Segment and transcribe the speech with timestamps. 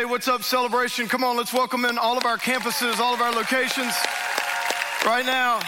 [0.00, 1.08] Hey, what's up, celebration?
[1.08, 3.92] Come on, let's welcome in all of our campuses, all of our locations
[5.04, 5.60] right now.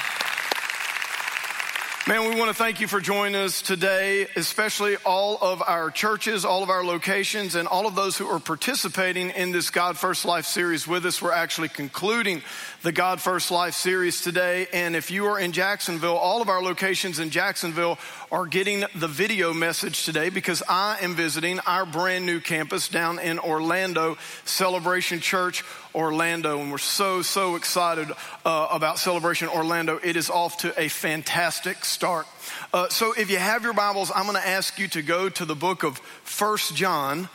[2.09, 6.45] Man, we want to thank you for joining us today, especially all of our churches,
[6.45, 10.25] all of our locations, and all of those who are participating in this God First
[10.25, 11.23] Life series with us.
[11.23, 12.43] We're actually concluding
[12.83, 14.67] the God First Life series today.
[14.73, 18.01] And if you are in Jacksonville, all of our locations in Jacksonville
[18.33, 23.21] are getting the video message today because I am visiting our brand new campus down
[23.21, 25.63] in Orlando, Celebration Church
[25.95, 28.11] Orlando, and we're so, so excited
[28.45, 30.01] uh, about Celebration Orlando.
[30.03, 32.27] It is off to a fantastic start.
[32.73, 35.45] Uh, so if you have your Bibles, I'm going to ask you to go to
[35.45, 37.29] the book of First John.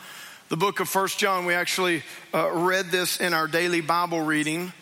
[0.48, 2.02] The book of First John, we actually
[2.34, 4.72] uh, read this in our daily Bible reading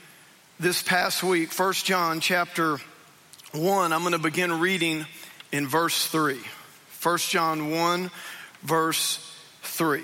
[0.59, 1.51] this past week.
[1.51, 2.79] First John chapter
[3.53, 5.05] 1, I'm going to begin reading
[5.53, 6.41] in verse 3.
[6.89, 8.11] First John 1,
[8.63, 10.03] verse 3.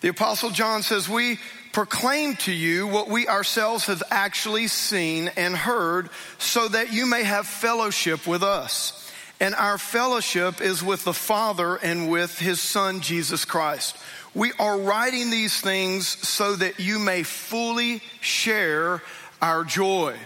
[0.00, 1.38] The Apostle John says, We
[1.72, 7.24] proclaim to you what we ourselves have actually seen and heard, so that you may
[7.24, 8.98] have fellowship with us.
[9.40, 13.96] And our fellowship is with the Father and with his Son, Jesus Christ.
[14.34, 19.02] We are writing these things so that you may fully share
[19.40, 20.16] our joy.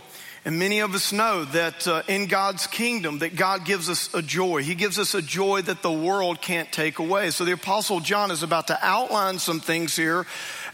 [0.44, 4.22] And many of us know that uh, in God's kingdom that God gives us a
[4.22, 4.62] joy.
[4.62, 7.30] He gives us a joy that the world can't take away.
[7.30, 10.24] So the apostle John is about to outline some things here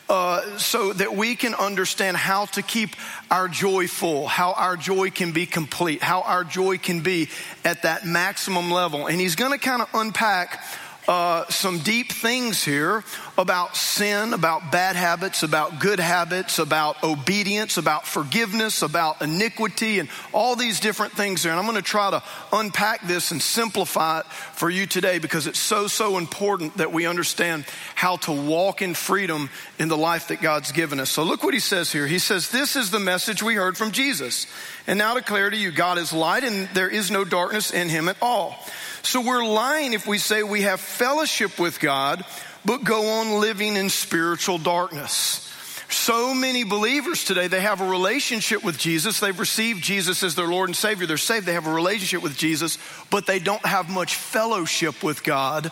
[0.09, 2.91] uh, so that we can understand how to keep
[3.31, 7.29] our joy full, how our joy can be complete, how our joy can be
[7.65, 9.07] at that maximum level.
[9.07, 10.63] And he's going to kind of unpack
[11.09, 13.03] uh, some deep things here
[13.37, 20.09] about sin, about bad habits, about good habits, about obedience, about forgiveness, about iniquity, and
[20.33, 21.53] all these different things there.
[21.53, 25.47] And I'm going to try to unpack this and simplify it for you today because
[25.47, 27.65] it's so, so important that we understand
[27.95, 31.11] how to walk in freedom in the life that God's given us.
[31.11, 32.07] So look what he says here.
[32.07, 34.47] He says, This is the message we heard from Jesus.
[34.87, 38.09] And now declare to you, God is light and there is no darkness in him
[38.09, 38.57] at all.
[39.03, 42.25] So we're lying if we say we have fellowship with God,
[42.65, 45.49] but go on living in spiritual darkness.
[45.89, 49.21] So many believers today, they have a relationship with Jesus.
[49.21, 51.07] They've received Jesus as their Lord and Savior.
[51.07, 51.45] They're saved.
[51.45, 52.79] They have a relationship with Jesus,
[53.11, 55.71] but they don't have much fellowship with God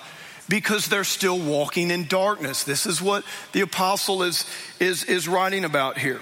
[0.49, 2.65] because they're still walking in darkness.
[2.65, 4.45] This is what the apostle is,
[4.81, 6.21] is, is writing about here.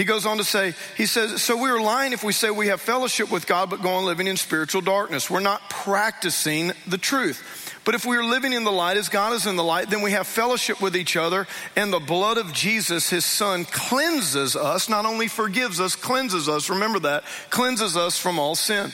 [0.00, 2.80] He goes on to say, he says, so we're lying if we say we have
[2.80, 5.28] fellowship with God, but go on living in spiritual darkness.
[5.28, 7.78] We're not practicing the truth.
[7.84, 10.00] But if we are living in the light as God is in the light, then
[10.00, 11.46] we have fellowship with each other,
[11.76, 16.70] and the blood of Jesus, his son, cleanses us, not only forgives us, cleanses us,
[16.70, 18.92] remember that, cleanses us from all sin.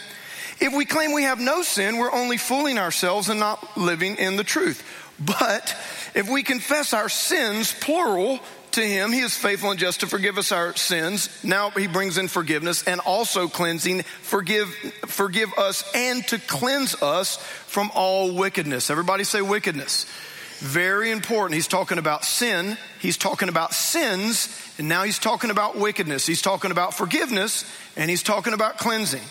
[0.59, 4.35] If we claim we have no sin, we're only fooling ourselves and not living in
[4.35, 4.83] the truth.
[5.19, 5.75] But
[6.15, 8.41] if we confess our sins, plural,
[8.77, 9.11] to him.
[9.11, 11.29] He is faithful and just to forgive us our sins.
[11.43, 14.69] Now he brings in forgiveness and also cleansing, forgive,
[15.07, 18.91] forgive us and to cleanse us from all wickedness.
[18.91, 20.07] Everybody say wickedness.
[20.59, 21.55] Very important.
[21.55, 22.77] He's talking about sin.
[23.01, 24.49] He's talking about sins.
[24.79, 26.27] And now he's talking about wickedness.
[26.27, 27.65] He's talking about forgiveness
[27.97, 29.25] and he's talking about cleansing.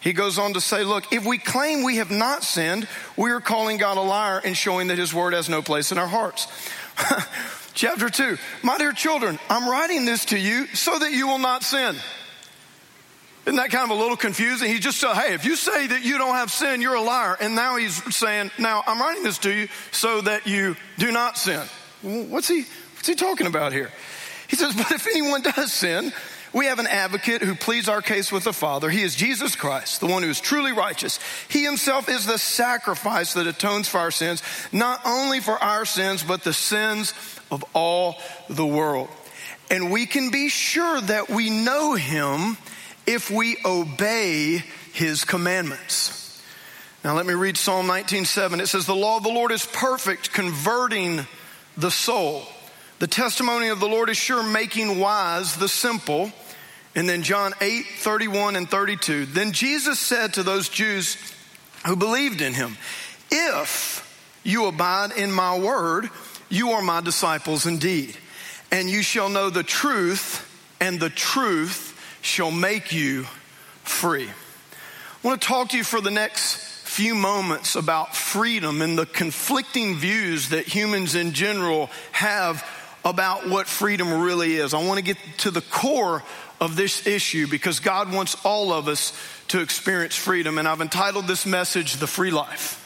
[0.00, 2.86] He goes on to say, look, if we claim we have not sinned,
[3.16, 5.98] we are calling God a liar and showing that his word has no place in
[5.98, 6.46] our hearts.
[7.78, 11.62] Chapter 2 My dear children, I'm writing this to you so that you will not
[11.62, 11.94] sin.
[13.46, 14.68] Isn't that kind of a little confusing?
[14.68, 17.36] He just said, hey, if you say that you don't have sin, you're a liar.
[17.40, 21.38] And now he's saying, now I'm writing this to you so that you do not
[21.38, 21.64] sin.
[22.02, 22.64] What's he,
[22.96, 23.92] what's he talking about here?
[24.48, 26.12] He says, but if anyone does sin,
[26.52, 28.88] we have an advocate who pleads our case with the Father.
[28.90, 31.18] He is Jesus Christ, the one who is truly righteous.
[31.48, 34.42] He himself is the sacrifice that atones for our sins,
[34.72, 37.14] not only for our sins, but the sins
[37.50, 38.16] of all
[38.48, 39.08] the world.
[39.70, 42.56] And we can be sure that we know him
[43.06, 46.42] if we obey his commandments.
[47.04, 48.60] Now let me read Psalm 19:7.
[48.60, 51.26] It says the law of the Lord is perfect, converting
[51.76, 52.46] the soul.
[52.98, 56.32] The testimony of the Lord is sure, making wise the simple.
[56.96, 59.26] And then John 8, 31 and 32.
[59.26, 61.16] Then Jesus said to those Jews
[61.86, 62.76] who believed in him,
[63.30, 64.04] If
[64.42, 66.10] you abide in my word,
[66.48, 68.16] you are my disciples indeed,
[68.72, 70.44] and you shall know the truth,
[70.80, 73.24] and the truth shall make you
[73.84, 74.28] free.
[74.28, 76.56] I want to talk to you for the next
[76.88, 82.64] few moments about freedom and the conflicting views that humans in general have
[83.04, 84.74] about what freedom really is.
[84.74, 86.22] I want to get to the core
[86.60, 89.12] of this issue because God wants all of us
[89.48, 90.58] to experience freedom.
[90.58, 92.84] And I've entitled this message, The Free Life.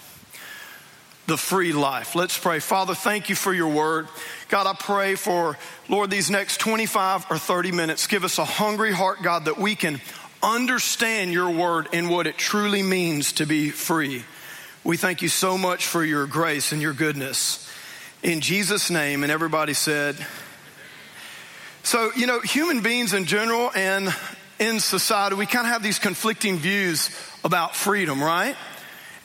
[1.29, 2.17] the free life.
[2.17, 2.59] Let's pray.
[2.59, 4.09] Father, thank you for your word.
[4.49, 5.57] God, I pray for,
[5.89, 9.77] Lord, these next 25 or 30 minutes, give us a hungry heart, God, that we
[9.77, 10.01] can
[10.43, 14.25] understand your word and what it truly means to be free.
[14.83, 17.71] We thank you so much for your grace and your goodness.
[18.23, 20.15] In Jesus' name, and everybody said,
[21.83, 24.15] so, you know, human beings in general and
[24.61, 27.11] in society, we kind of have these conflicting views
[27.43, 28.55] about freedom, right?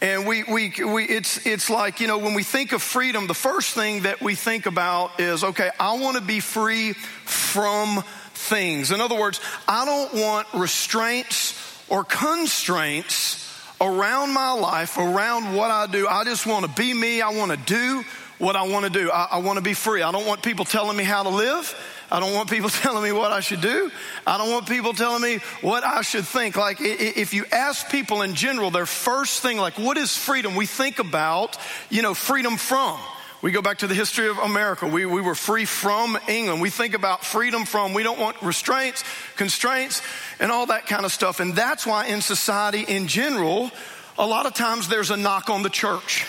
[0.01, 3.35] And we, we, we, it's, it's like, you know, when we think of freedom, the
[3.35, 8.03] first thing that we think about is, okay, I want to be free from
[8.33, 8.89] things.
[8.89, 11.53] In other words, I don't want restraints
[11.87, 13.47] or constraints
[13.79, 16.07] around my life, around what I do.
[16.07, 17.21] I just want to be me.
[17.21, 18.03] I want to do
[18.39, 19.11] what I want to do.
[19.11, 20.01] I, I want to be free.
[20.01, 21.75] I don't want people telling me how to live.
[22.11, 23.91] I don't want people telling me what I should do.
[24.25, 26.55] I don't want people telling me what I should think.
[26.55, 30.55] Like, if you ask people in general, their first thing, like, what is freedom?
[30.55, 31.57] We think about,
[31.89, 32.99] you know, freedom from.
[33.41, 34.87] We go back to the history of America.
[34.87, 36.59] We, we were free from England.
[36.59, 39.03] We think about freedom from, we don't want restraints,
[39.35, 40.01] constraints,
[40.39, 41.39] and all that kind of stuff.
[41.39, 43.69] And that's why in society in general,
[44.17, 46.25] a lot of times there's a knock on the church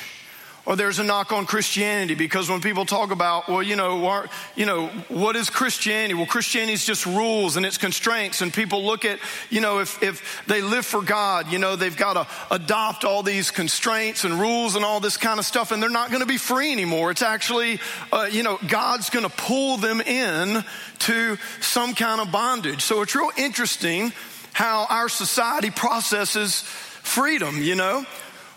[0.68, 4.66] or there's a knock on Christianity because when people talk about, well, you know, you
[4.66, 6.12] know, what is Christianity?
[6.12, 9.18] Well, Christianity is just rules and it's constraints, and people look at,
[9.48, 13.22] you know, if if they live for God, you know, they've got to adopt all
[13.22, 16.26] these constraints and rules and all this kind of stuff, and they're not going to
[16.26, 17.10] be free anymore.
[17.10, 17.80] It's actually,
[18.12, 20.62] uh, you know, God's going to pull them in
[20.98, 22.82] to some kind of bondage.
[22.82, 24.12] So it's real interesting
[24.52, 27.62] how our society processes freedom.
[27.62, 28.04] You know.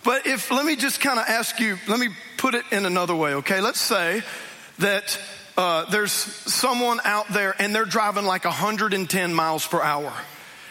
[0.03, 3.15] But if, let me just kind of ask you, let me put it in another
[3.15, 3.61] way, okay?
[3.61, 4.23] Let's say
[4.79, 5.19] that
[5.57, 10.11] uh, there's someone out there and they're driving like 110 miles per hour.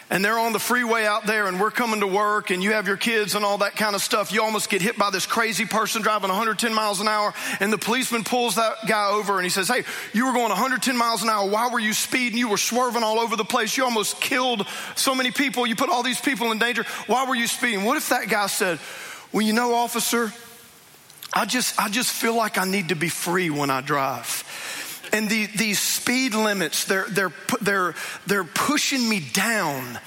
[0.09, 2.85] And they're on the freeway out there and we're coming to work and you have
[2.85, 4.33] your kids and all that kind of stuff.
[4.33, 7.77] You almost get hit by this crazy person driving 110 miles an hour and the
[7.77, 11.29] policeman pulls that guy over and he says, Hey, you were going 110 miles an
[11.29, 11.49] hour.
[11.49, 12.37] Why were you speeding?
[12.37, 13.77] You were swerving all over the place.
[13.77, 15.65] You almost killed so many people.
[15.65, 16.83] You put all these people in danger.
[17.07, 17.85] Why were you speeding?
[17.85, 18.79] What if that guy said,
[19.31, 20.33] well, you know, officer,
[21.33, 24.43] I just, I just feel like I need to be free when I drive.
[25.13, 27.95] And the, these speed limits, they're, they're, they're,
[28.27, 29.99] they're pushing me down.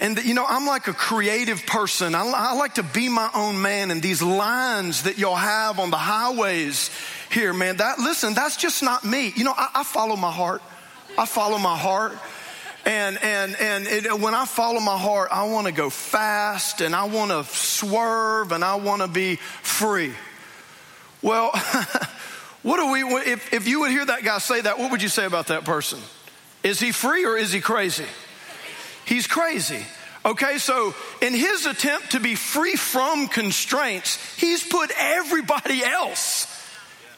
[0.00, 2.14] And, you know, I'm like a creative person.
[2.14, 3.92] I, I, like to be my own man.
[3.92, 6.90] And these lines that y'all have on the highways
[7.30, 9.32] here, man, that, listen, that's just not me.
[9.36, 10.62] You know, I, I follow my heart.
[11.16, 12.18] I follow my heart.
[12.84, 16.96] And, and, and it, when I follow my heart, I want to go fast and
[16.96, 20.12] I want to swerve and I want to be free.
[21.22, 21.50] Well,
[22.62, 25.08] what do we, if, if you would hear that guy say that, what would you
[25.08, 26.00] say about that person?
[26.64, 28.06] Is he free or is he crazy?
[29.04, 29.84] He's crazy.
[30.24, 36.46] Okay, so in his attempt to be free from constraints, he's put everybody else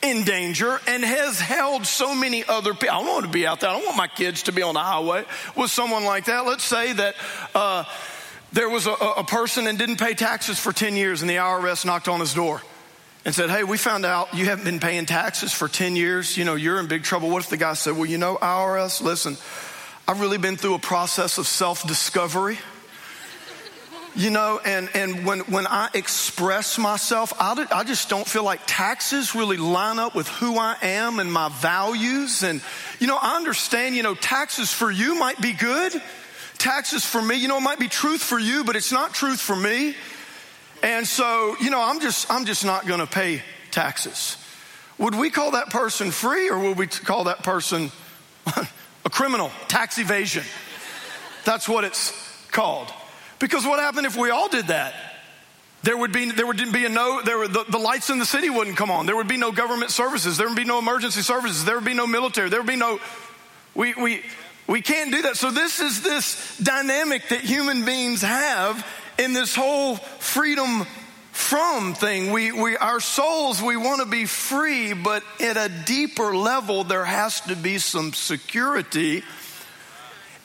[0.05, 2.91] in danger and has held so many other people.
[2.91, 3.71] I don't want to be out there.
[3.71, 5.25] I don't want my kids to be on the highway
[5.57, 6.45] with someone like that.
[6.45, 7.15] Let's say that
[7.55, 7.85] uh,
[8.53, 11.87] there was a, a person and didn't pay taxes for 10 years and the IRS
[11.87, 12.61] knocked on his door
[13.25, 16.37] and said, Hey, we found out you haven't been paying taxes for 10 years.
[16.37, 17.31] You know, you're in big trouble.
[17.31, 19.39] What if the guy said, Well, you know, IRS, listen,
[20.07, 22.59] I've really been through a process of self discovery.
[24.17, 28.61] You know, and, and when, when I express myself, I, I just don't feel like
[28.65, 32.45] taxes really line up with who I am and my values.
[32.45, 32.63] And,
[33.01, 36.01] you know, I understand, you know, taxes for you might be good.
[36.59, 39.41] Taxes for me, you know, it might be truth for you, but it's not truth
[39.41, 39.97] for me.
[40.85, 44.37] And so, you know, I'm just, I'm just not going to pay taxes.
[44.99, 47.91] Would we call that person free or would we call that person
[48.47, 50.45] a criminal, tax evasion?
[51.45, 52.13] That's what it's
[52.53, 52.93] called.
[53.39, 54.95] Because what happened if we all did that?
[55.83, 58.25] There would be, there would be a no, there were, the, the lights in the
[58.25, 59.05] city wouldn't come on.
[59.05, 60.39] There would be no government services.
[60.39, 61.65] There would be no emergency services.
[61.67, 62.49] There would be no military.
[62.49, 63.01] There would be no,
[63.75, 64.23] we, we,
[64.67, 65.37] we can't do that.
[65.37, 68.87] So this is this dynamic that human beings have
[69.19, 70.87] in this whole freedom
[71.33, 72.31] from thing.
[72.31, 77.05] We, we, our souls, we want to be free, but at a deeper level, there
[77.05, 79.23] has to be some security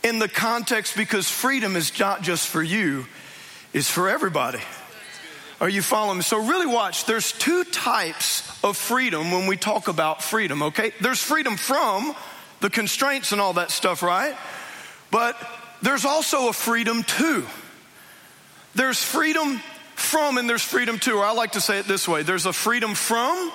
[0.03, 3.05] in the context because freedom is not just for you,
[3.73, 4.59] it's for everybody.
[5.61, 6.23] Are you following me?
[6.23, 7.05] So, really watch.
[7.05, 10.93] There's two types of freedom when we talk about freedom, okay?
[11.01, 12.15] There's freedom from
[12.61, 14.35] the constraints and all that stuff, right?
[15.11, 15.35] But
[15.81, 17.45] there's also a freedom to.
[18.75, 19.59] There's freedom
[19.95, 22.53] from and there's freedom to, or I like to say it this way there's a
[22.53, 23.51] freedom from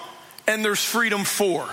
[0.47, 1.69] and there's freedom for.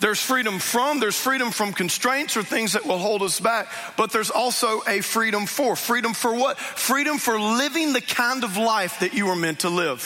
[0.00, 4.10] There's freedom from, there's freedom from constraints or things that will hold us back, but
[4.10, 5.76] there's also a freedom for.
[5.76, 6.58] Freedom for what?
[6.58, 10.00] Freedom for living the kind of life that you were meant to live.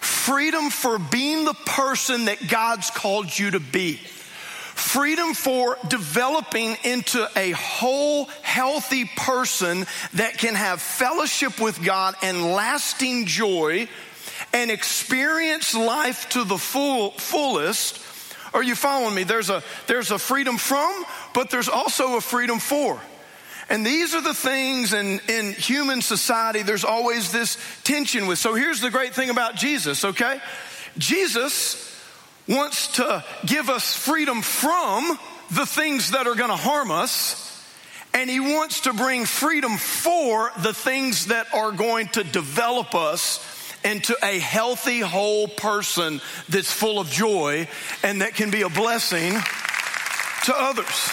[0.00, 3.94] freedom for being the person that God's called you to be.
[3.94, 12.52] Freedom for developing into a whole, healthy person that can have fellowship with God and
[12.52, 13.88] lasting joy
[14.54, 17.98] and experience life to the full, fullest.
[18.52, 19.24] Are you following me?
[19.24, 21.04] There's a, there's a freedom from,
[21.34, 23.00] but there's also a freedom for.
[23.68, 28.38] And these are the things in, in human society, there's always this tension with.
[28.38, 30.40] So here's the great thing about Jesus, okay?
[30.98, 31.86] Jesus
[32.48, 35.16] wants to give us freedom from
[35.52, 37.46] the things that are gonna harm us.
[38.12, 43.38] And he wants to bring freedom for the things that are going to develop us
[43.84, 47.68] into a healthy, whole person that's full of joy
[48.02, 49.32] and that can be a blessing
[50.44, 51.10] to others.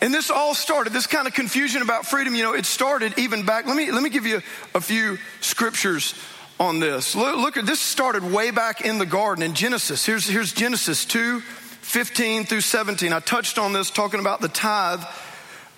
[0.00, 3.46] And this all started, this kind of confusion about freedom, you know, it started even
[3.46, 3.66] back.
[3.66, 4.42] Let me, let me give you
[4.74, 6.14] a, few scriptures
[6.60, 7.14] on this.
[7.14, 10.04] Look, look, at this started way back in the garden in Genesis.
[10.04, 13.12] Here's, here's Genesis 2 15 through 17.
[13.12, 15.02] I touched on this talking about the tithe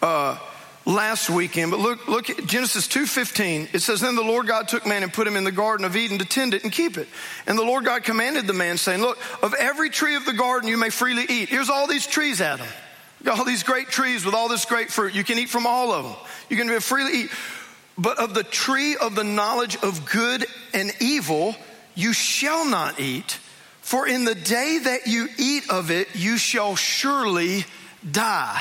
[0.02, 0.38] uh,
[0.86, 3.74] last weekend, but look, look at Genesis 2:15.
[3.74, 5.96] It says, Then the Lord God took man and put him in the garden of
[5.96, 7.08] Eden to tend it and keep it.
[7.46, 10.68] And the Lord God commanded the man, saying, Look, of every tree of the garden
[10.68, 11.48] you may freely eat.
[11.50, 12.66] Here's all these trees, Adam
[13.28, 15.14] all these great trees with all this great fruit.
[15.14, 16.14] You can eat from all of them.
[16.48, 17.30] You can be freely eat.
[17.98, 21.56] But of the tree of the knowledge of good and evil,
[21.94, 23.38] you shall not eat.
[23.80, 27.64] For in the day that you eat of it, you shall surely
[28.08, 28.60] die.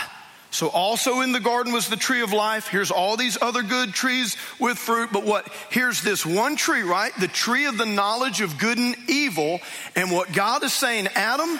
[0.56, 2.70] So, also in the garden was the tree of life.
[2.70, 5.10] Here's all these other good trees with fruit.
[5.12, 5.50] But what?
[5.70, 7.12] Here's this one tree, right?
[7.20, 9.60] The tree of the knowledge of good and evil.
[9.98, 11.60] And what God is saying, Adam,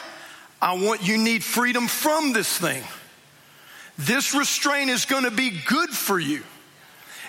[0.62, 2.82] I want you need freedom from this thing.
[3.98, 6.42] This restraint is going to be good for you.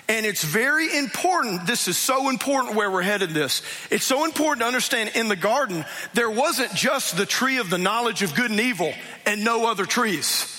[0.07, 1.67] And it's very important.
[1.67, 3.61] This is so important where we're headed this.
[3.91, 5.83] It's so important to understand in the garden,
[6.13, 8.93] there wasn't just the tree of the knowledge of good and evil
[9.25, 10.53] and no other trees.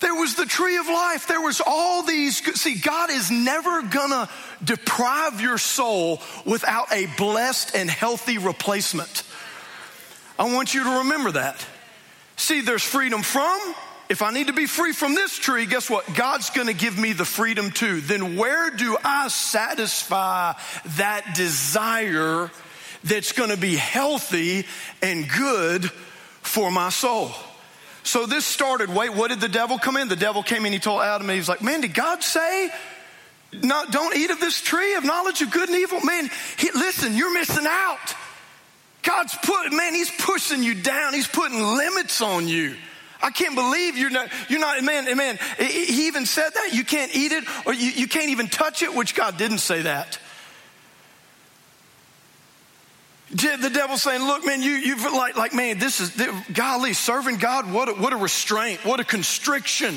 [0.00, 1.26] There was the tree of life.
[1.26, 2.36] There was all these.
[2.60, 4.28] See, God is never gonna
[4.62, 9.22] deprive your soul without a blessed and healthy replacement.
[10.38, 11.64] I want you to remember that.
[12.36, 13.58] See, there's freedom from.
[14.08, 16.14] If I need to be free from this tree, guess what?
[16.14, 18.00] God's gonna give me the freedom too.
[18.02, 20.52] Then where do I satisfy
[20.96, 22.50] that desire
[23.02, 24.66] that's gonna be healthy
[25.02, 25.90] and good
[26.42, 27.32] for my soul?
[28.06, 30.06] So this started, wait, what did the devil come in?
[30.06, 32.70] The devil came in, he told Adam, and he was like, man, did God say,
[33.52, 36.00] no, don't eat of this tree of knowledge of good and evil?
[36.02, 38.14] Man, he, listen, you're missing out.
[39.02, 41.14] God's put, man, He's pushing you down.
[41.14, 42.76] He's putting limits on you.
[43.20, 46.74] I can't believe you're not, you're not, man, man, he even said that.
[46.74, 49.82] You can't eat it or you, you can't even touch it, which God didn't say
[49.82, 50.18] that.
[53.30, 56.10] The devil's saying, look, man, you, you've like, like, man, this is,
[56.52, 59.96] golly, serving God, what a, what a restraint, what a constriction.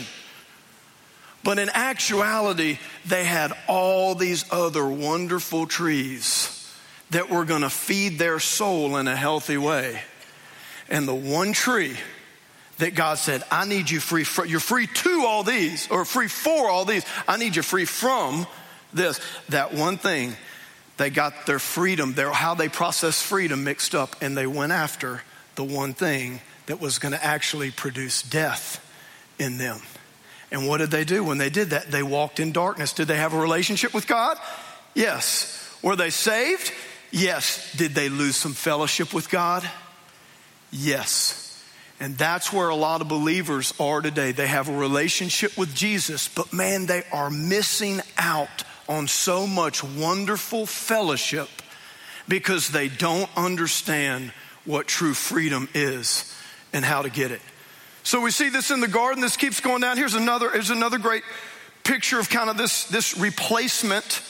[1.44, 6.56] But in actuality, they had all these other wonderful trees
[7.12, 10.02] that were going to feed their soul in a healthy way.
[10.90, 11.96] And the one tree
[12.80, 16.28] that God said, I need you free, from, you're free to all these, or free
[16.28, 17.06] for all these.
[17.28, 18.48] I need you free from
[18.92, 19.22] this.
[19.50, 20.36] That one thing,
[21.00, 25.24] they got their freedom, their, how they process freedom mixed up, and they went after
[25.56, 28.86] the one thing that was going to actually produce death
[29.40, 29.80] in them.
[30.52, 31.90] And what did they do when they did that?
[31.90, 32.92] They walked in darkness.
[32.92, 34.38] Did they have a relationship with God?
[34.94, 35.74] Yes.
[35.82, 36.74] Were they saved?
[37.12, 37.74] Yes.
[37.78, 39.68] Did they lose some fellowship with God?
[40.70, 41.64] Yes.
[42.02, 44.34] And that's where a lot of believers are today.
[44.34, 49.84] They have a relationship with Jesus, but man, they are missing out on so much
[49.84, 51.48] wonderful fellowship
[52.28, 54.34] because they don't understand
[54.66, 56.36] what true freedom is
[56.74, 57.42] and how to get it.
[58.04, 59.22] So we see this in the garden.
[59.22, 59.98] This keeps going down.
[59.98, 61.24] Here's another, here's another great
[61.84, 64.24] picture of kind of this, this replacement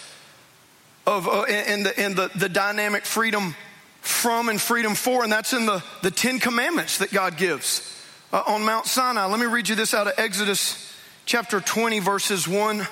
[1.07, 3.55] of uh, in, the, in the, the dynamic freedom
[4.01, 8.43] from and freedom for, and that's in the, the Ten Commandments that God gives uh,
[8.45, 9.25] on Mount Sinai.
[9.25, 10.93] Let me read you this out of Exodus
[11.25, 12.87] chapter 20, verses 1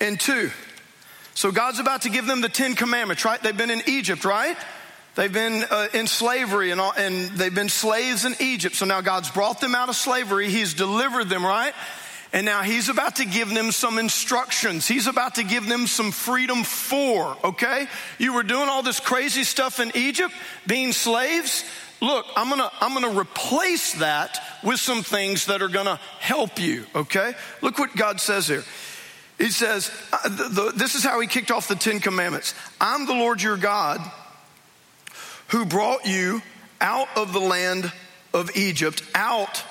[0.00, 0.50] and 2.
[1.34, 3.42] So God's about to give them the Ten Commandments, right?
[3.42, 4.56] They've been in Egypt, right?
[5.14, 8.76] They've been uh, in slavery and, all, and they've been slaves in Egypt.
[8.76, 10.48] So now God's brought them out of slavery.
[10.48, 11.74] He's delivered them, right?
[12.32, 14.86] And now he's about to give them some instructions.
[14.86, 17.88] He's about to give them some freedom for, okay?
[18.18, 20.32] You were doing all this crazy stuff in Egypt,
[20.66, 21.64] being slaves.
[22.00, 26.86] Look, I'm gonna, I'm gonna replace that with some things that are gonna help you,
[26.94, 27.34] okay?
[27.62, 28.62] Look what God says here.
[29.40, 33.42] He says, uh, This is how he kicked off the Ten Commandments I'm the Lord
[33.42, 34.00] your God
[35.48, 36.42] who brought you
[36.80, 37.90] out of the land
[38.32, 39.64] of Egypt, out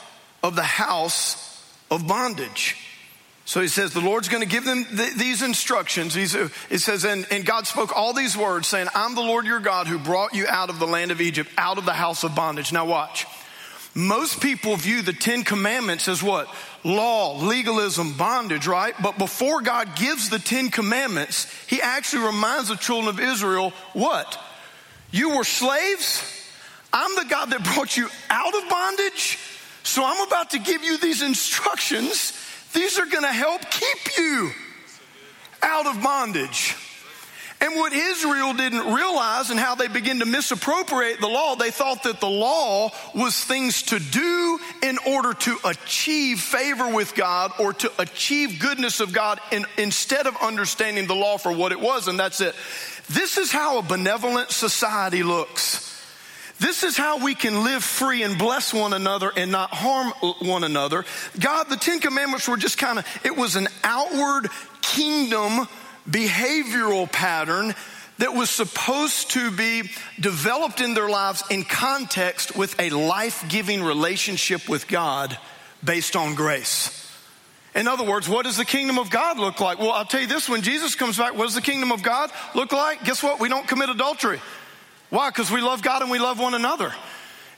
[0.43, 2.75] of the house of bondage.
[3.45, 6.13] So he says, the Lord's going to give them th- these instructions.
[6.13, 9.45] He's, uh, it says, and, and God spoke all these words, saying, I'm the Lord
[9.45, 12.23] your God who brought you out of the land of Egypt, out of the house
[12.23, 12.71] of bondage.
[12.71, 13.25] Now, watch.
[13.99, 16.47] Most people view the Ten Commandments as what?
[16.85, 18.93] Law, legalism, bondage, right?
[19.01, 24.39] But before God gives the Ten Commandments, He actually reminds the children of Israel what?
[25.11, 26.23] You were slaves.
[26.93, 29.37] I'm the God that brought you out of bondage.
[29.83, 32.33] So I'm about to give you these instructions.
[32.73, 34.51] These are going to help keep you
[35.61, 36.75] out of bondage.
[37.61, 42.03] And what Israel didn't realize and how they begin to misappropriate the law, they thought
[42.03, 47.73] that the law was things to do in order to achieve favor with God or
[47.73, 52.07] to achieve goodness of God in, instead of understanding the law for what it was.
[52.07, 52.55] And that's it.
[53.09, 55.85] This is how a benevolent society looks.
[56.59, 60.11] This is how we can live free and bless one another and not harm
[60.41, 61.05] one another.
[61.39, 64.49] God, the Ten Commandments were just kind of, it was an outward
[64.81, 65.67] kingdom
[66.09, 67.75] behavioral pattern
[68.17, 69.89] that was supposed to be
[70.19, 75.37] developed in their lives in context with a life giving relationship with God
[75.83, 76.95] based on grace.
[77.75, 79.79] In other words, what does the kingdom of God look like?
[79.79, 82.31] Well, I'll tell you this when Jesus comes back, what does the kingdom of God
[82.55, 83.03] look like?
[83.05, 83.39] Guess what?
[83.39, 84.41] We don't commit adultery.
[85.09, 85.29] Why?
[85.29, 86.93] Because we love God and we love one another.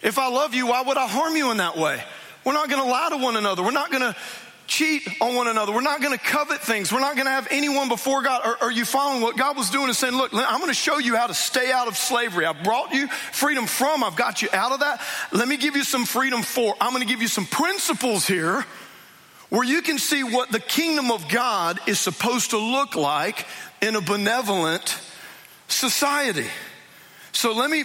[0.01, 2.03] If I love you, why would I harm you in that way?
[2.43, 3.63] We're not going to lie to one another.
[3.63, 4.15] We're not going to
[4.71, 5.73] cheat on one another.
[5.73, 6.93] We're not going to covet things.
[6.93, 8.41] We're not going to have anyone before God.
[8.45, 10.97] Are, are, you following what God was doing and saying, look, I'm going to show
[10.97, 12.45] you how to stay out of slavery.
[12.45, 15.01] I brought you freedom from, I've got you out of that.
[15.33, 16.73] Let me give you some freedom for.
[16.79, 18.65] I'm going to give you some principles here
[19.49, 23.45] where you can see what the kingdom of God is supposed to look like
[23.81, 24.97] in a benevolent
[25.67, 26.47] society.
[27.33, 27.83] So let me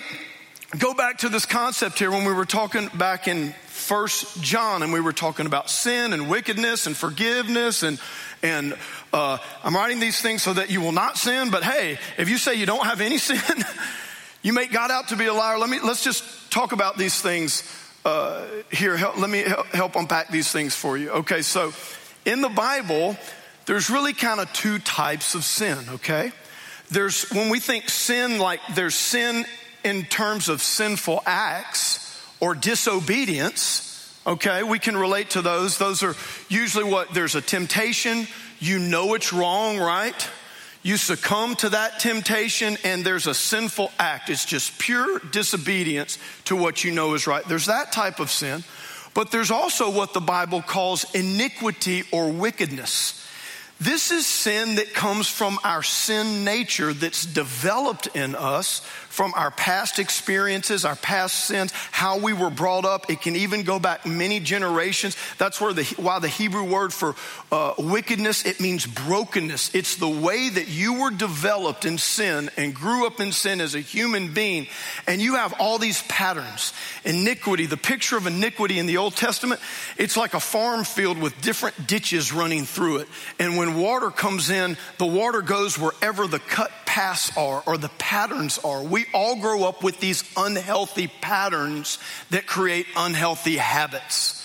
[0.78, 4.92] go back to this concept here when we were talking back in First John, and
[4.92, 8.00] we were talking about sin and wickedness and forgiveness and
[8.42, 8.76] and
[9.12, 11.50] uh, I'm writing these things so that you will not sin.
[11.50, 13.64] But hey, if you say you don't have any sin,
[14.42, 15.58] you make God out to be a liar.
[15.58, 17.62] Let me let's just talk about these things
[18.04, 18.96] uh, here.
[18.96, 21.10] Help, let me help, help unpack these things for you.
[21.10, 21.72] Okay, so
[22.24, 23.16] in the Bible,
[23.66, 25.78] there's really kind of two types of sin.
[25.88, 26.32] Okay,
[26.90, 29.46] there's when we think sin, like there's sin
[29.86, 35.78] in terms of sinful acts or disobedience, okay, we can relate to those.
[35.78, 36.16] Those are
[36.48, 38.26] usually what there's a temptation,
[38.58, 40.28] you know it's wrong, right?
[40.82, 44.28] You succumb to that temptation and there's a sinful act.
[44.28, 47.44] It's just pure disobedience to what you know is right.
[47.44, 48.64] There's that type of sin,
[49.14, 53.22] but there's also what the Bible calls iniquity or wickedness.
[53.78, 58.80] This is sin that comes from our sin nature that's developed in us
[59.16, 63.08] from our past experiences, our past sins, how we were brought up.
[63.08, 65.16] It can even go back many generations.
[65.38, 67.14] That's where the, why the Hebrew word for
[67.50, 69.74] uh, wickedness, it means brokenness.
[69.74, 73.74] It's the way that you were developed in sin and grew up in sin as
[73.74, 74.66] a human being.
[75.06, 76.74] And you have all these patterns.
[77.02, 79.62] Iniquity, the picture of iniquity in the Old Testament,
[79.96, 83.08] it's like a farm field with different ditches running through it.
[83.38, 87.90] And when water comes in, the water goes wherever the cut paths are or the
[87.98, 88.82] patterns are.
[88.82, 91.98] We all grow up with these unhealthy patterns
[92.30, 94.42] that create unhealthy habits.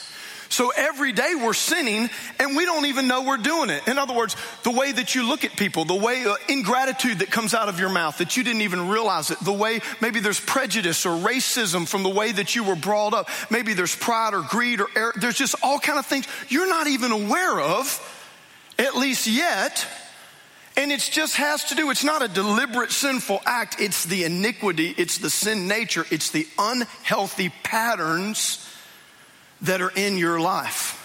[0.50, 2.10] So every day we're sinning
[2.42, 3.88] and we don't even know we're doing it.
[3.88, 7.32] In other words, the way that you look at people, the way uh, ingratitude that
[7.32, 10.42] comes out of your mouth that you didn't even realize it, the way maybe there's
[10.42, 13.30] prejudice or racism from the way that you were brought up.
[13.50, 15.14] Maybe there's pride or greed or error.
[15.16, 19.88] There's just all kind of things you're not even aware of, at least yet.
[20.78, 24.94] And it just has to do, it's not a deliberate sinful act, it's the iniquity,
[24.98, 28.68] it's the sin nature, it's the unhealthy patterns
[29.62, 30.98] that are in your life.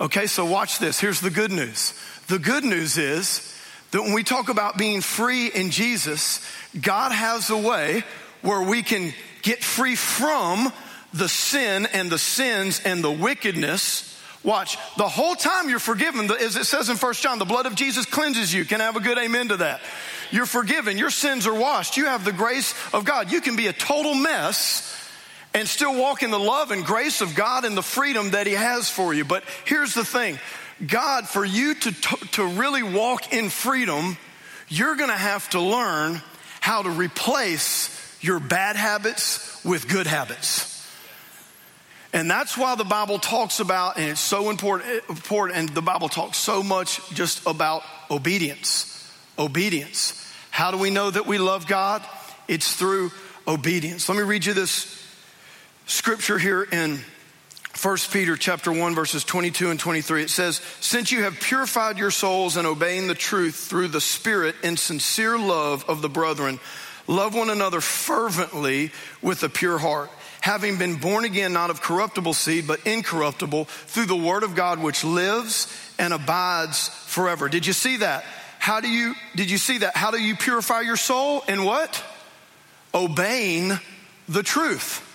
[0.00, 0.98] Okay, so watch this.
[0.98, 1.94] Here's the good news.
[2.26, 3.56] The good news is
[3.92, 6.44] that when we talk about being free in Jesus,
[6.80, 8.02] God has a way
[8.40, 10.72] where we can get free from
[11.14, 14.08] the sin and the sins and the wickedness
[14.44, 17.76] Watch, the whole time you're forgiven, as it says in First John, the blood of
[17.76, 18.64] Jesus cleanses you.
[18.64, 19.80] Can I have a good amen to that?
[20.32, 23.30] You're forgiven, your sins are washed, you have the grace of God.
[23.30, 24.98] You can be a total mess
[25.54, 28.54] and still walk in the love and grace of God and the freedom that He
[28.54, 29.24] has for you.
[29.24, 30.38] But here's the thing
[30.84, 31.92] God, for you to,
[32.32, 34.16] to really walk in freedom,
[34.68, 36.20] you're gonna have to learn
[36.60, 40.71] how to replace your bad habits with good habits.
[42.12, 46.10] And that's why the Bible talks about, and it's so important, important, and the Bible
[46.10, 49.10] talks so much just about obedience.
[49.38, 50.18] Obedience.
[50.50, 52.02] How do we know that we love God?
[52.48, 53.12] It's through
[53.48, 54.08] obedience.
[54.08, 55.02] Let me read you this
[55.86, 57.00] scripture here in
[57.80, 62.10] 1 Peter chapter 1 verses 22 and 23 it says since you have purified your
[62.10, 66.60] souls in obeying the truth through the spirit in sincere love of the brethren
[67.08, 70.10] love one another fervently with a pure heart
[70.42, 74.80] having been born again not of corruptible seed but incorruptible through the word of God
[74.80, 78.24] which lives and abides forever did you see that
[78.58, 82.04] how do you did you see that how do you purify your soul in what
[82.94, 83.72] obeying
[84.28, 85.08] the truth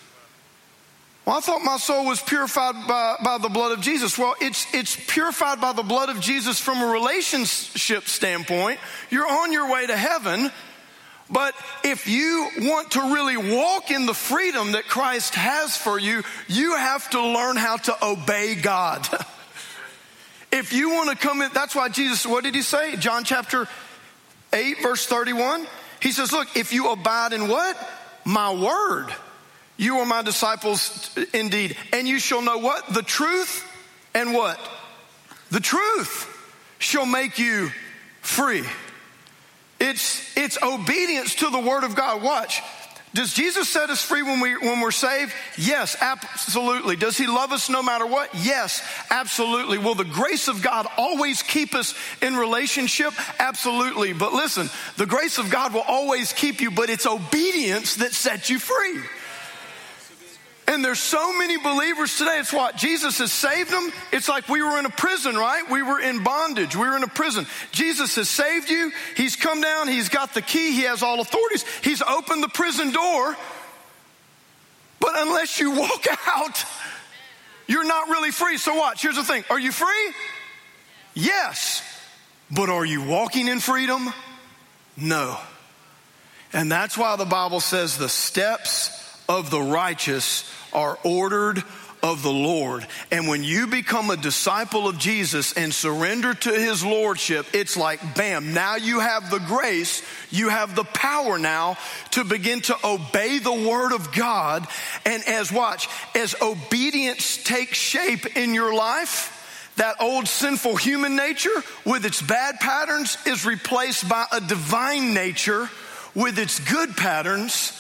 [1.28, 4.18] well, I thought my soul was purified by, by the blood of Jesus.
[4.18, 8.80] Well, it's, it's purified by the blood of Jesus from a relationship standpoint.
[9.10, 10.50] You're on your way to heaven.
[11.30, 16.24] But if you want to really walk in the freedom that Christ has for you,
[16.48, 19.08] you have to learn how to obey God.
[20.52, 22.96] if you want to come in, that's why Jesus, what did he say?
[22.96, 23.68] John chapter
[24.54, 25.68] 8, verse 31.
[26.02, 27.78] He says, Look, if you abide in what?
[28.24, 29.14] My word
[29.78, 31.78] you are my disciples indeed.
[31.94, 32.94] And you shall know what?
[32.94, 33.64] The truth
[34.14, 34.60] and what?
[35.52, 36.28] The truth
[36.80, 37.70] shall make you
[38.22, 38.64] free.
[39.80, 42.22] It's, it's obedience to the word of God.
[42.22, 42.62] Watch.
[43.14, 45.34] Does Jesus set us free when, we, when we're saved?
[45.58, 46.98] Yes, absolutely.
[46.98, 48.30] Does he love us no matter what?
[48.36, 49.78] Yes, absolutely.
[49.78, 53.14] Will the grace of God always keep us in relationship?
[53.40, 54.14] Absolutely.
[54.14, 58.50] But listen, the grace of God will always keep you, but it's obedience that sets
[58.50, 59.02] you free.
[60.70, 62.40] And there's so many believers today.
[62.40, 62.76] It's what?
[62.76, 63.90] Jesus has saved them.
[64.12, 65.64] It's like we were in a prison, right?
[65.72, 66.76] We were in bondage.
[66.76, 67.48] We were in a prison.
[67.72, 68.92] Jesus has saved you.
[69.16, 69.88] He's come down.
[69.88, 70.74] He's got the key.
[70.74, 71.64] He has all authorities.
[71.84, 73.38] He's opened the prison door.
[75.00, 76.66] But unless you walk out,
[77.66, 78.58] you're not really free.
[78.58, 79.02] So watch.
[79.02, 79.46] Here's the thing.
[79.50, 80.14] Are you free?
[81.14, 81.82] Yes.
[82.52, 84.14] But are you walking in freedom?
[84.98, 85.38] No.
[86.52, 88.92] And that's why the Bible says the steps
[89.30, 91.64] of the righteous are ordered
[92.04, 92.86] of the Lord.
[93.12, 98.16] And when you become a disciple of Jesus and surrender to his lordship, it's like
[98.16, 101.78] bam, now you have the grace, you have the power now
[102.12, 104.68] to begin to obey the word of God.
[105.06, 109.34] And as watch, as obedience takes shape in your life,
[109.78, 115.70] that old sinful human nature with its bad patterns is replaced by a divine nature
[116.16, 117.80] with its good patterns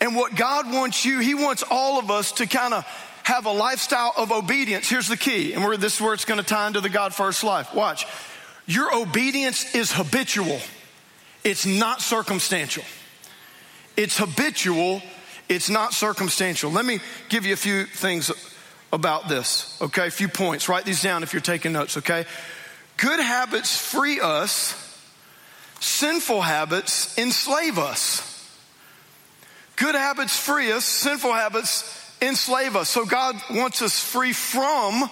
[0.00, 2.84] and what God wants you, He wants all of us to kind of
[3.22, 4.88] have a lifestyle of obedience.
[4.88, 7.42] Here's the key, and this is where it's going to tie into the God first
[7.42, 7.74] life.
[7.74, 8.06] Watch.
[8.66, 10.60] Your obedience is habitual,
[11.44, 12.84] it's not circumstantial.
[13.96, 15.00] It's habitual,
[15.48, 16.70] it's not circumstantial.
[16.70, 18.30] Let me give you a few things
[18.92, 20.08] about this, okay?
[20.08, 20.68] A few points.
[20.68, 22.26] Write these down if you're taking notes, okay?
[22.98, 24.74] Good habits free us,
[25.80, 28.35] sinful habits enslave us.
[29.76, 32.88] Good habits free us, sinful habits enslave us.
[32.88, 35.10] So God wants us free from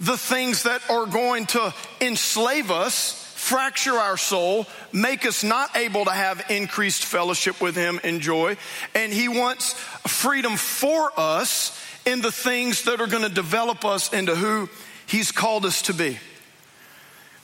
[0.00, 6.06] the things that are going to enslave us, fracture our soul, make us not able
[6.06, 8.56] to have increased fellowship with Him and joy.
[8.94, 9.74] And He wants
[10.06, 14.70] freedom for us in the things that are going to develop us into who
[15.06, 16.18] He's called us to be.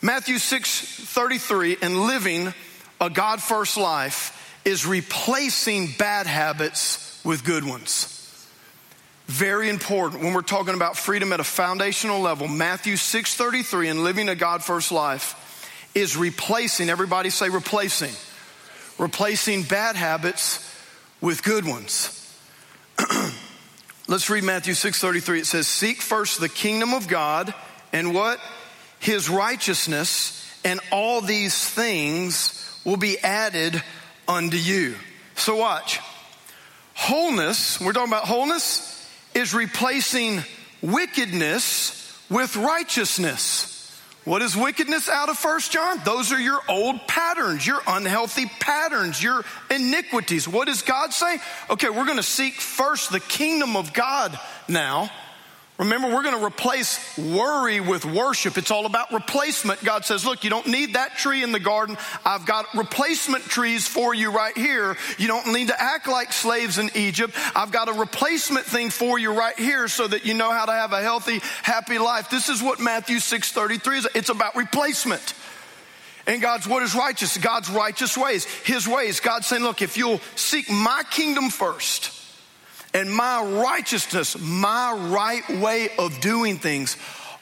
[0.01, 2.55] Matthew 6 33, and living
[3.01, 8.11] a God first life is replacing bad habits with good ones.
[9.27, 12.47] Very important when we're talking about freedom at a foundational level.
[12.47, 15.35] Matthew 6:33 and living a God first life
[15.95, 18.15] is replacing, everybody say replacing.
[18.99, 20.61] Replacing bad habits
[21.21, 22.21] with good ones.
[24.09, 25.41] Let's read Matthew 6:33.
[25.41, 27.55] It says, "Seek first the kingdom of God
[27.93, 28.41] and what?
[28.99, 33.83] His righteousness, and all these things will be added
[34.29, 34.95] unto you.
[35.37, 36.01] So watch.
[36.95, 38.91] Wholeness, we're talking about wholeness,
[39.35, 40.43] is replacing
[40.81, 43.71] wickedness with righteousness.
[44.25, 46.01] What is wickedness out of First John?
[46.05, 50.49] Those are your old patterns, your unhealthy patterns, your iniquities.
[50.49, 51.39] What does God say?
[51.69, 55.11] Okay, we're going to seek first the kingdom of God now
[55.85, 58.57] Remember, we're going to replace worry with worship.
[58.57, 59.85] It's all about replacement.
[59.85, 61.99] God says, look, you don't need that tree in the garden.
[62.25, 64.97] I've got replacement trees for you right here.
[65.19, 67.35] You don't need to act like slaves in Egypt.
[67.55, 70.73] I've got a replacement thing for you right here so that you know how to
[70.73, 72.31] have a healthy, happy life.
[72.31, 74.09] This is what Matthew 6.33 is.
[74.15, 75.35] It's about replacement.
[76.27, 77.37] And God's what is righteous?
[77.37, 79.21] God's righteous ways, His ways.
[79.21, 82.14] God's saying, look, if you'll seek my kingdom first,
[82.95, 86.97] and my righteousness, my right way of doing things,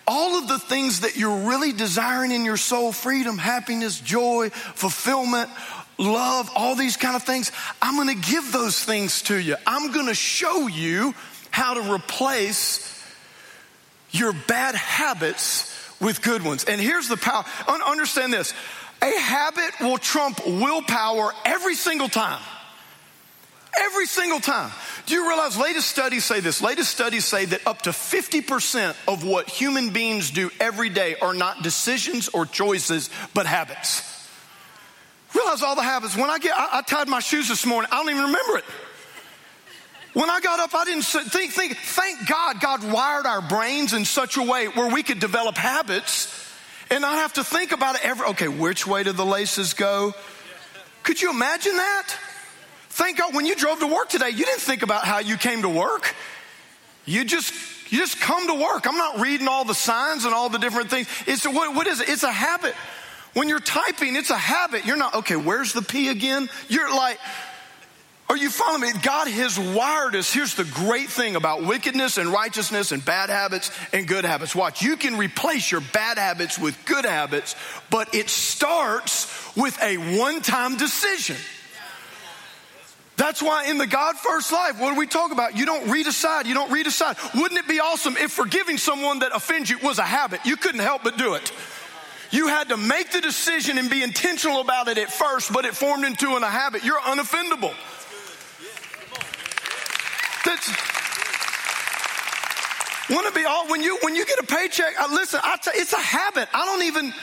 [0.07, 5.51] all of the things that you're really desiring in your soul freedom, happiness, joy, fulfillment,
[5.99, 9.57] love, all these kind of things I'm gonna give those things to you.
[9.67, 11.15] I'm gonna show you
[11.51, 12.89] how to replace
[14.11, 15.69] your bad habits
[16.01, 16.65] with good ones.
[16.65, 18.55] And here's the power understand this
[19.03, 22.41] a habit will trump willpower every single time.
[23.75, 24.71] Every single time.
[25.07, 26.61] Do you realize latest studies say this?
[26.61, 31.33] Latest studies say that up to 50% of what human beings do every day are
[31.33, 34.03] not decisions or choices, but habits.
[35.35, 36.15] Realize all the habits.
[36.17, 38.65] When I get, I, I tied my shoes this morning, I don't even remember it.
[40.13, 44.05] When I got up, I didn't think, think, thank God God wired our brains in
[44.05, 46.29] such a way where we could develop habits
[46.91, 50.13] and not have to think about it every, okay, which way do the laces go?
[51.03, 52.15] Could you imagine that?
[52.93, 55.63] Thank God when you drove to work today, you didn't think about how you came
[55.63, 56.15] to work.
[57.07, 57.55] You just,
[57.91, 58.87] you just come to work.
[58.87, 61.09] I'm not reading all the signs and all the different things.
[61.27, 62.11] It's, what, what is it?
[62.11, 62.75] It's a habit.
[63.33, 64.85] When you're typing, it's a habit.
[64.85, 66.51] You're not, okay, where's the P again?
[66.69, 67.19] You're like,
[68.29, 68.93] are you following me?
[69.03, 70.31] God has wired us.
[70.31, 74.55] Here's the great thing about wickedness and righteousness and bad habits and good habits.
[74.55, 77.57] Watch, you can replace your bad habits with good habits,
[77.89, 81.37] but it starts with a one time decision.
[83.23, 85.57] That's why in the God first life, what do we talk about?
[85.57, 86.49] You don't read aside.
[86.49, 87.17] You don't read aside.
[87.37, 90.41] Wouldn't it be awesome if forgiving someone that offends you was a habit?
[90.45, 91.53] You couldn't help but do it.
[92.33, 95.77] You had to make the decision and be intentional about it at first, but it
[95.77, 96.83] formed into a habit.
[96.83, 97.73] You're unoffendable.
[100.45, 100.69] That's
[103.09, 105.01] want to be all when you when you get a paycheck.
[105.01, 106.49] Uh, listen, I t- it's a habit.
[106.53, 107.15] I don't even.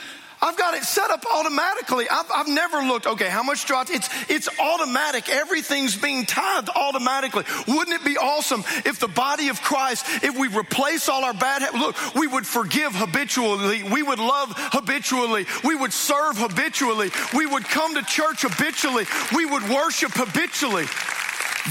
[0.42, 2.08] I've got it set up automatically.
[2.08, 5.28] I've, I've never looked, okay, how much do I, it's, it's automatic.
[5.28, 7.44] Everything's being tithed automatically.
[7.68, 11.62] Wouldn't it be awesome if the body of Christ, if we replace all our bad
[11.74, 13.82] look, we would forgive habitually.
[13.82, 15.46] We would love habitually.
[15.64, 17.10] We would serve habitually.
[17.34, 19.04] We would come to church habitually.
[19.34, 20.86] We would worship habitually.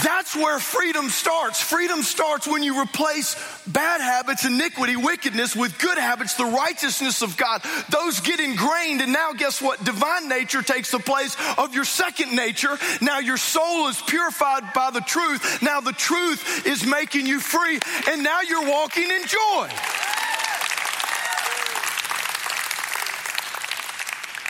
[0.04, 1.60] That's where freedom starts.
[1.62, 3.36] Freedom starts when you replace
[3.68, 7.62] bad habits, iniquity, wickedness with good habits, the righteousness of God.
[7.90, 9.84] Those get ingrained, and now guess what?
[9.84, 12.78] Divine nature takes the place of your second nature.
[13.02, 15.62] Now your soul is purified by the truth.
[15.62, 19.70] Now the truth is making you free, and now you're walking in joy.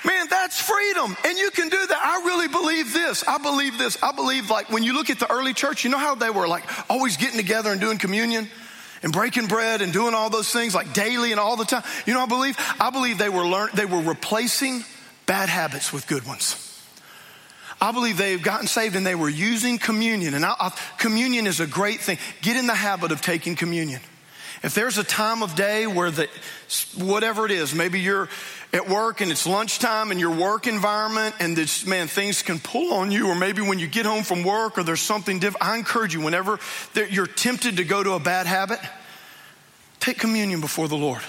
[0.06, 1.16] Man, that's freedom.
[1.26, 2.02] And you can do that.
[2.02, 3.24] I really believe this.
[3.28, 4.02] I believe this.
[4.02, 6.48] I believe like when you look at the early church, you know how they were
[6.48, 8.48] like always getting together and doing communion?
[9.02, 11.84] and breaking bread and doing all those things like daily and all the time.
[12.06, 14.84] You know, I believe I believe they were learn they were replacing
[15.26, 16.66] bad habits with good ones.
[17.82, 20.34] I believe they've gotten saved and they were using communion.
[20.34, 22.18] And I, I, communion is a great thing.
[22.42, 24.02] Get in the habit of taking communion.
[24.62, 26.28] If there's a time of day where the
[26.98, 28.28] whatever it is, maybe you're
[28.74, 32.94] at work and it's lunchtime in your work environment and this, man, things can pull
[32.94, 35.78] on you, or maybe when you get home from work or there's something different, I
[35.78, 36.60] encourage you, whenever
[37.10, 38.80] you're tempted to go to a bad habit,
[40.00, 41.22] take communion before the Lord.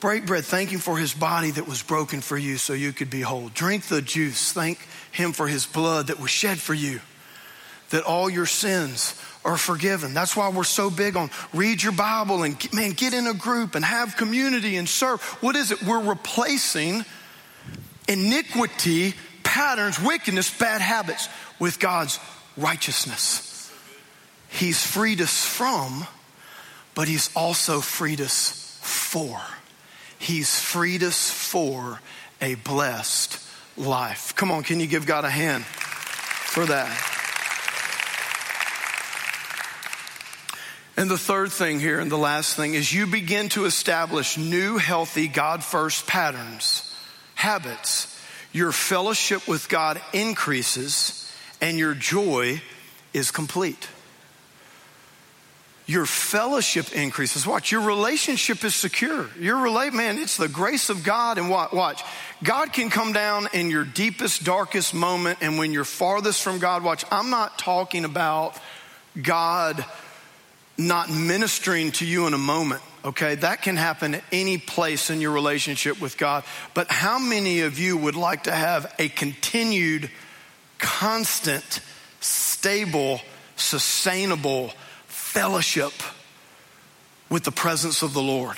[0.00, 3.08] Break bread, thank Him for His body that was broken for you so you could
[3.08, 3.48] be whole.
[3.48, 4.80] Drink the juice, thank
[5.12, 7.00] Him for His blood that was shed for you,
[7.94, 10.14] that all your sins are forgiven.
[10.14, 13.76] That's why we're so big on read your Bible and man, get in a group
[13.76, 15.22] and have community and serve.
[15.40, 15.80] What is it?
[15.84, 17.04] We're replacing
[18.08, 21.28] iniquity, patterns, wickedness, bad habits
[21.60, 22.18] with God's
[22.56, 23.70] righteousness.
[24.48, 26.04] He's freed us from,
[26.96, 29.40] but He's also freed us for.
[30.18, 32.00] He's freed us for
[32.40, 33.40] a blessed
[33.76, 34.34] life.
[34.34, 37.13] Come on, can you give God a hand for that?
[40.96, 44.78] And the third thing here, and the last thing, is you begin to establish new,
[44.78, 46.94] healthy, God first patterns,
[47.34, 48.10] habits.
[48.52, 52.62] Your fellowship with God increases, and your joy
[53.12, 53.88] is complete.
[55.86, 57.46] Your fellowship increases.
[57.46, 59.28] Watch, your relationship is secure.
[59.38, 61.36] Your relate, man, it's the grace of God.
[61.36, 61.74] And what?
[61.74, 62.02] Watch,
[62.42, 66.84] God can come down in your deepest, darkest moment, and when you're farthest from God,
[66.84, 68.56] watch, I'm not talking about
[69.20, 69.84] God
[70.76, 73.36] not ministering to you in a moment, okay?
[73.36, 76.44] That can happen at any place in your relationship with God.
[76.74, 80.10] But how many of you would like to have a continued,
[80.78, 81.80] constant,
[82.20, 83.20] stable,
[83.56, 84.72] sustainable
[85.06, 85.92] fellowship
[87.30, 88.56] with the presence of the Lord?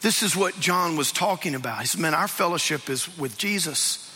[0.00, 1.80] This is what John was talking about.
[1.80, 4.11] He said, Man, our fellowship is with Jesus.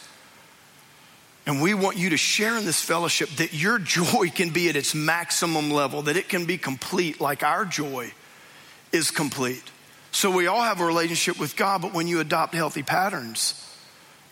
[1.46, 4.74] And we want you to share in this fellowship that your joy can be at
[4.74, 8.12] its maximum level, that it can be complete like our joy
[8.92, 9.62] is complete.
[10.10, 13.62] So we all have a relationship with God, but when you adopt healthy patterns,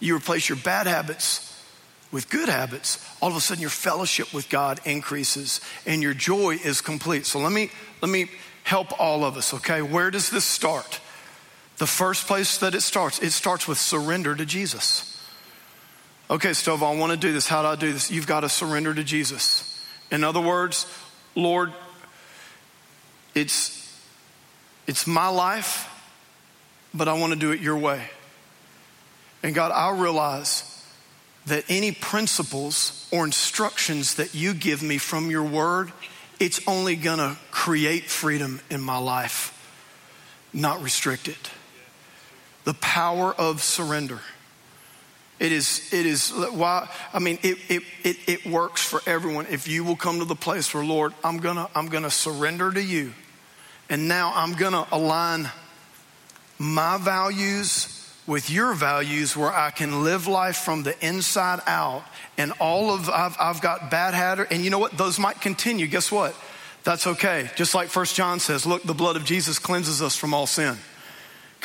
[0.01, 1.51] you replace your bad habits
[2.11, 6.59] with good habits, all of a sudden your fellowship with God increases and your joy
[6.65, 7.27] is complete.
[7.27, 8.31] So let me let me
[8.63, 9.83] help all of us, okay?
[9.83, 11.01] Where does this start?
[11.79, 15.14] The first place that it starts, it starts with surrender to Jesus.
[16.31, 17.47] Okay, Stove, I want to do this.
[17.47, 18.11] How do I do this?
[18.11, 19.85] You've got to surrender to Jesus.
[20.11, 20.87] In other words,
[21.35, 21.73] Lord,
[23.35, 23.81] it's
[24.87, 25.91] it's my life,
[26.93, 28.09] but I want to do it your way.
[29.43, 30.71] And God, I realize
[31.47, 35.93] that any principles or instructions that you give me from your word,
[36.41, 39.53] it's only going to create freedom in my life,
[40.53, 41.51] not restrict it.
[42.65, 44.21] The power of surrender.
[45.45, 49.45] It is, it is why, I mean, it, it, it, it works for everyone.
[49.51, 52.83] If you will come to the place where, Lord, I'm gonna, I'm gonna surrender to
[52.83, 53.13] you.
[53.91, 55.51] And now I'm gonna align
[56.59, 62.05] my values with your values where I can live life from the inside out
[62.39, 64.45] and all of I've, I've got bad hatter.
[64.45, 66.35] and you know what those might continue guess what
[66.85, 70.33] that's okay just like first John says look the blood of Jesus cleanses us from
[70.33, 70.79] all sin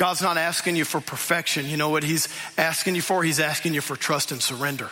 [0.00, 3.74] God's not asking you for perfection you know what he's asking you for he's asking
[3.74, 4.88] you for trust and surrender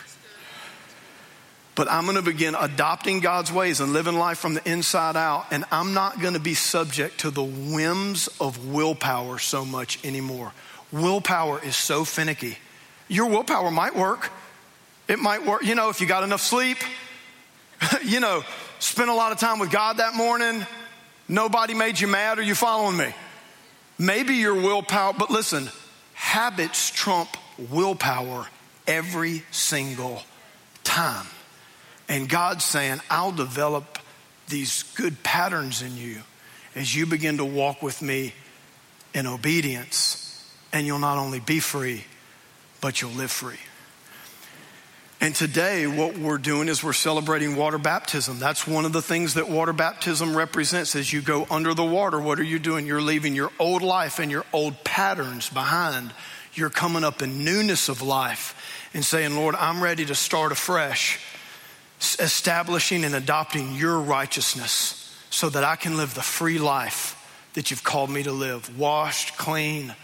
[1.79, 5.47] but I'm going to begin adopting God's ways and living life from the inside out.
[5.53, 10.53] And I'm not going to be subject to the whims of willpower so much anymore.
[10.91, 12.59] Willpower is so finicky.
[13.07, 14.33] Your willpower might work.
[15.07, 16.79] It might work, you know, if you got enough sleep,
[18.05, 18.43] you know,
[18.81, 20.67] spend a lot of time with God that morning,
[21.29, 23.15] nobody made you mad, are you following me?
[23.99, 25.71] Maybe your willpower, but listen,
[26.15, 27.37] habits trump
[27.71, 28.47] willpower
[28.87, 30.23] every single
[30.85, 31.27] time.
[32.09, 33.99] And God's saying, I'll develop
[34.49, 36.23] these good patterns in you
[36.75, 38.35] as you begin to walk with me
[39.15, 40.25] in obedience
[40.73, 42.05] and you'll not only be free,
[42.81, 43.59] but you'll live free.
[45.21, 48.39] And today, what we're doing is we're celebrating water baptism.
[48.39, 50.95] That's one of the things that water baptism represents.
[50.95, 52.87] As you go under the water, what are you doing?
[52.87, 56.13] You're leaving your old life and your old patterns behind.
[56.55, 61.19] You're coming up in newness of life and saying, Lord, I'm ready to start afresh,
[62.21, 67.17] establishing and adopting your righteousness so that I can live the free life
[67.55, 69.97] that you've called me to live, washed, clean,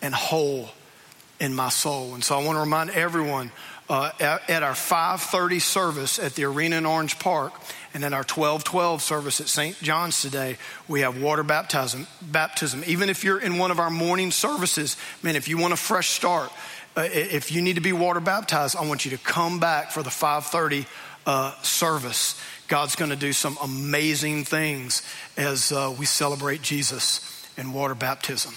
[0.00, 0.70] and whole
[1.38, 2.14] in my soul.
[2.14, 3.52] And so I want to remind everyone
[3.88, 7.52] uh, at, our 5:30 service at the arena in Orange Park,
[7.94, 9.80] and in our 12:12 service at St.
[9.80, 12.06] John's today, we have water baptism.
[12.20, 12.82] Baptism.
[12.86, 16.10] Even if you're in one of our morning services, man, if you want a fresh
[16.10, 16.50] start,
[16.96, 20.02] uh, if you need to be water baptized, I want you to come back for
[20.02, 20.86] the 5:30
[21.26, 22.40] uh, service.
[22.68, 25.02] God's going to do some amazing things
[25.36, 28.54] as uh, we celebrate Jesus in water baptism.